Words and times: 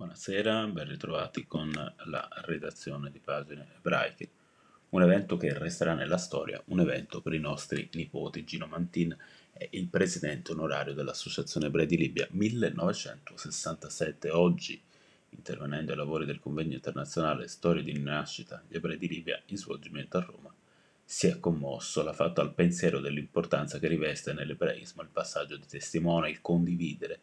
Buonasera, 0.00 0.66
ben 0.68 0.88
ritrovati 0.88 1.46
con 1.46 1.70
la 1.72 2.28
redazione 2.46 3.10
di 3.10 3.18
Pagine 3.18 3.66
Ebraiche. 3.76 4.30
Un 4.88 5.02
evento 5.02 5.36
che 5.36 5.52
resterà 5.52 5.92
nella 5.92 6.16
storia, 6.16 6.58
un 6.68 6.80
evento 6.80 7.20
per 7.20 7.34
i 7.34 7.38
nostri 7.38 7.86
nipoti. 7.92 8.44
Gino 8.44 8.66
Mantin 8.66 9.14
è 9.52 9.68
il 9.72 9.88
presidente 9.88 10.52
onorario 10.52 10.94
dell'Associazione 10.94 11.66
Ebrei 11.66 11.84
di 11.84 11.98
Libia 11.98 12.26
1967. 12.30 14.30
Oggi, 14.30 14.80
intervenendo 15.28 15.90
ai 15.90 15.98
lavori 15.98 16.24
del 16.24 16.40
convegno 16.40 16.76
internazionale 16.76 17.46
Storia 17.46 17.82
di 17.82 17.92
rinascita 17.92 18.62
gli 18.68 18.76
ebrei 18.76 18.96
di 18.96 19.06
Libia 19.06 19.38
in 19.48 19.58
svolgimento 19.58 20.16
a 20.16 20.22
Roma, 20.22 20.50
si 21.04 21.26
è 21.26 21.38
commosso, 21.38 22.02
l'ha 22.02 22.14
fatto 22.14 22.40
al 22.40 22.54
pensiero 22.54 23.00
dell'importanza 23.00 23.78
che 23.78 23.88
riveste 23.88 24.32
nell'ebraismo 24.32 25.02
il 25.02 25.10
passaggio 25.12 25.58
di 25.58 25.66
testimone, 25.66 26.30
il 26.30 26.40
condividere 26.40 27.20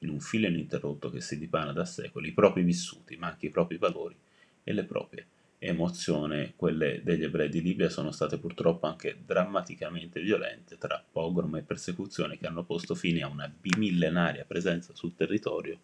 in 0.00 0.08
un 0.08 0.20
filo 0.20 0.46
ininterrotto 0.46 1.10
che 1.10 1.20
si 1.20 1.38
dipana 1.38 1.72
da 1.72 1.84
secoli, 1.84 2.28
i 2.28 2.32
propri 2.32 2.62
vissuti, 2.62 3.16
ma 3.16 3.28
anche 3.28 3.46
i 3.46 3.50
propri 3.50 3.76
valori 3.76 4.16
e 4.62 4.72
le 4.72 4.84
proprie 4.84 5.26
emozioni. 5.58 6.52
Quelle 6.56 7.00
degli 7.02 7.24
ebrei 7.24 7.48
di 7.48 7.62
Libia 7.62 7.88
sono 7.88 8.10
state 8.10 8.38
purtroppo 8.38 8.86
anche 8.86 9.16
drammaticamente 9.24 10.20
violente 10.20 10.76
tra 10.78 11.02
pogrom 11.10 11.56
e 11.56 11.62
persecuzioni 11.62 12.38
che 12.38 12.46
hanno 12.46 12.64
posto 12.64 12.94
fine 12.94 13.22
a 13.22 13.28
una 13.28 13.48
bimillenaria 13.48 14.44
presenza 14.44 14.94
sul 14.94 15.14
territorio 15.14 15.78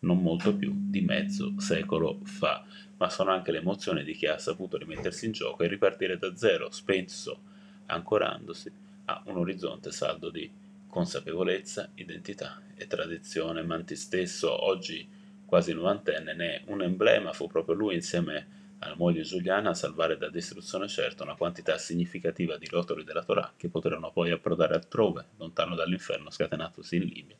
non 0.00 0.20
molto 0.20 0.54
più 0.54 0.72
di 0.74 1.00
mezzo 1.00 1.54
secolo 1.58 2.20
fa, 2.22 2.64
ma 2.98 3.08
sono 3.08 3.30
anche 3.30 3.50
le 3.50 3.58
emozioni 3.58 4.04
di 4.04 4.14
chi 4.14 4.26
ha 4.26 4.38
saputo 4.38 4.76
rimettersi 4.76 5.26
in 5.26 5.32
gioco 5.32 5.62
e 5.62 5.68
ripartire 5.68 6.18
da 6.18 6.36
zero, 6.36 6.70
spesso 6.70 7.40
ancorandosi 7.86 8.70
a 9.06 9.22
un 9.26 9.38
orizzonte 9.38 9.90
saldo 9.90 10.30
di 10.30 10.50
consapevolezza, 10.88 11.90
identità 11.94 12.62
e 12.74 12.86
tradizione. 12.86 13.62
Manti 13.62 13.96
stesso, 13.96 14.64
oggi 14.64 15.08
quasi 15.44 15.72
novantenne, 15.72 16.34
ne 16.34 16.54
è 16.54 16.62
un 16.66 16.82
emblema, 16.82 17.32
fu 17.32 17.46
proprio 17.46 17.74
lui 17.74 17.94
insieme 17.94 18.54
alla 18.78 18.94
moglie 18.96 19.22
Giuliana 19.22 19.70
a 19.70 19.74
salvare 19.74 20.18
da 20.18 20.28
distruzione 20.28 20.88
certa 20.88 21.22
una 21.22 21.36
quantità 21.36 21.78
significativa 21.78 22.56
di 22.58 22.66
rotoli 22.66 23.04
della 23.04 23.24
Torah 23.24 23.52
che 23.56 23.68
poterono 23.68 24.10
poi 24.10 24.30
approdare 24.30 24.74
altrove, 24.74 25.26
lontano 25.36 25.74
dall'inferno 25.74 26.30
scatenatosi 26.30 26.96
in 26.96 27.04
Libia, 27.04 27.36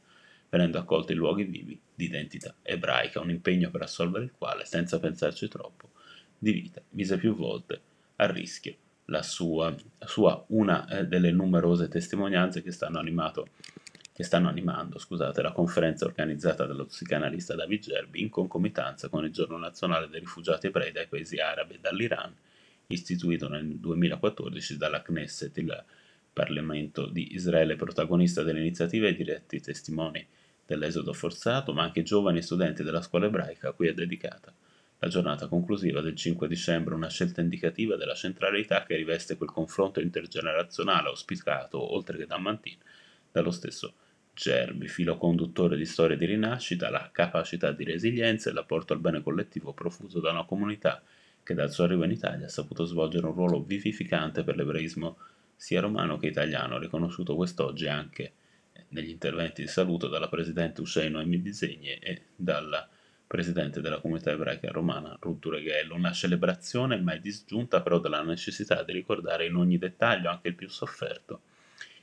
venendo 0.48 0.78
accolti 0.78 1.12
in 1.12 1.18
luoghi 1.18 1.44
vivi 1.44 1.78
di 1.94 2.04
identità 2.04 2.54
ebraica, 2.62 3.20
un 3.20 3.30
impegno 3.30 3.70
per 3.70 3.82
assolvere 3.82 4.24
il 4.24 4.32
quale, 4.36 4.64
senza 4.64 4.98
pensarci 4.98 5.48
troppo, 5.48 5.90
di 6.38 6.52
vita 6.52 6.82
mise 6.90 7.18
più 7.18 7.34
volte 7.34 7.80
a 8.16 8.26
rischio 8.26 8.76
la 9.06 9.22
sua, 9.22 9.74
sua 10.04 10.44
una 10.48 10.86
eh, 10.88 11.06
delle 11.06 11.30
numerose 11.30 11.88
testimonianze 11.88 12.62
che 12.62 12.72
stanno, 12.72 12.98
animato, 12.98 13.48
che 14.12 14.24
stanno 14.24 14.48
animando 14.48 14.98
scusate, 14.98 15.42
la 15.42 15.52
conferenza 15.52 16.04
organizzata 16.04 16.66
dallo 16.66 16.86
psicanalista 16.86 17.54
David 17.54 17.82
Gerbi 17.82 18.20
in 18.20 18.28
concomitanza 18.28 19.08
con 19.08 19.24
il 19.24 19.30
giorno 19.30 19.58
nazionale 19.58 20.08
dei 20.08 20.20
rifugiati 20.20 20.66
ebrei 20.66 20.92
dai 20.92 21.06
paesi 21.06 21.38
arabi 21.38 21.74
e 21.74 21.78
dall'Iran, 21.80 22.34
istituito 22.88 23.48
nel 23.48 23.66
2014 23.66 24.76
dalla 24.76 25.02
Knesset, 25.02 25.56
il 25.58 25.84
Parlamento 26.32 27.06
di 27.06 27.34
Israele 27.34 27.76
protagonista 27.76 28.42
dell'iniziativa 28.42 29.06
e 29.06 29.14
diretti 29.14 29.60
testimoni 29.60 30.24
dell'esodo 30.66 31.12
forzato, 31.12 31.72
ma 31.72 31.84
anche 31.84 32.02
giovani 32.02 32.42
studenti 32.42 32.82
della 32.82 33.00
scuola 33.00 33.26
ebraica 33.26 33.68
a 33.68 33.72
cui 33.72 33.86
è 33.86 33.94
dedicata 33.94 34.52
la 34.98 35.08
giornata 35.08 35.46
conclusiva 35.46 36.00
del 36.00 36.16
5 36.16 36.48
dicembre 36.48 36.94
una 36.94 37.10
scelta 37.10 37.40
indicativa 37.40 37.96
della 37.96 38.14
centralità 38.14 38.84
che 38.84 38.96
riveste 38.96 39.36
quel 39.36 39.50
confronto 39.50 40.00
intergenerazionale 40.00 41.08
auspicato, 41.08 41.94
oltre 41.94 42.16
che 42.16 42.26
da 42.26 42.38
Mantin, 42.38 42.78
dallo 43.30 43.50
stesso 43.50 43.94
Gerbi, 44.32 44.88
filo 44.88 45.16
conduttore 45.16 45.76
di 45.76 45.86
storie 45.86 46.16
di 46.16 46.26
rinascita, 46.26 46.90
la 46.90 47.08
capacità 47.10 47.72
di 47.72 47.84
resilienza 47.84 48.50
e 48.50 48.52
l'apporto 48.52 48.92
al 48.92 49.00
bene 49.00 49.22
collettivo 49.22 49.72
profuso 49.72 50.20
da 50.20 50.30
una 50.30 50.44
comunità 50.44 51.02
che 51.42 51.54
dal 51.54 51.70
suo 51.70 51.84
arrivo 51.84 52.04
in 52.04 52.10
Italia 52.10 52.46
ha 52.46 52.50
saputo 52.50 52.84
svolgere 52.84 53.26
un 53.26 53.34
ruolo 53.34 53.62
vivificante 53.62 54.44
per 54.44 54.56
l'ebraismo 54.56 55.16
sia 55.54 55.80
romano 55.80 56.18
che 56.18 56.26
italiano, 56.26 56.78
riconosciuto 56.78 57.34
quest'oggi 57.34 57.88
anche 57.88 58.32
negli 58.88 59.08
interventi 59.08 59.62
di 59.62 59.68
saluto 59.68 60.08
dalla 60.08 60.28
presidente 60.28 60.80
Usheno 60.80 61.20
Emi 61.20 61.40
Disegni 61.40 61.94
e 61.94 62.22
dalla 62.36 62.86
presidente 63.26 63.80
della 63.80 63.98
comunità 63.98 64.30
ebraica 64.30 64.70
romana 64.70 65.16
Ruth 65.20 65.40
Dureghello, 65.40 65.94
una 65.94 66.12
celebrazione 66.12 66.96
mai 66.96 67.20
disgiunta 67.20 67.80
però 67.82 67.98
della 67.98 68.22
necessità 68.22 68.82
di 68.82 68.92
ricordare 68.92 69.46
in 69.46 69.56
ogni 69.56 69.78
dettaglio, 69.78 70.30
anche 70.30 70.48
il 70.48 70.54
più 70.54 70.68
sofferto, 70.68 71.40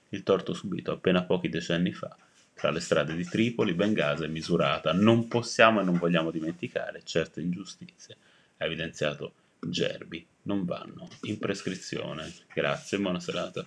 il 0.09 0.23
torto 0.23 0.53
subito 0.53 0.91
appena 0.91 1.23
pochi 1.23 1.49
decenni 1.49 1.93
fa 1.93 2.15
tra 2.53 2.71
le 2.71 2.79
strade 2.79 3.15
di 3.15 3.25
Tripoli, 3.25 3.73
Bengasi 3.73 4.23
e 4.23 4.27
Misurata. 4.27 4.93
Non 4.93 5.27
possiamo 5.27 5.81
e 5.81 5.83
non 5.83 5.97
vogliamo 5.97 6.31
dimenticare 6.31 7.01
certe 7.03 7.41
ingiustizie, 7.41 8.15
ha 8.57 8.65
evidenziato 8.65 9.33
Gerbi, 9.59 10.25
non 10.43 10.65
vanno 10.65 11.07
in 11.23 11.39
prescrizione. 11.39 12.31
Grazie 12.53 12.97
e 12.97 13.01
buona 13.01 13.19
serata. 13.19 13.61